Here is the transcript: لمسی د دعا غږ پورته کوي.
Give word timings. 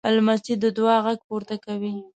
لمسی 0.15 0.53
د 0.63 0.65
دعا 0.77 0.95
غږ 1.05 1.19
پورته 1.27 1.55
کوي. 1.65 1.93